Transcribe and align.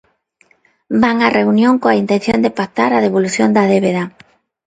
Van 1.01 1.17
á 1.27 1.29
reunión 1.39 1.73
coa 1.83 1.99
intención 2.03 2.39
de 2.41 2.53
pactar 2.59 2.91
a 2.93 3.03
devolución 3.05 3.49
da 3.55 3.63
débeda. 3.73 4.03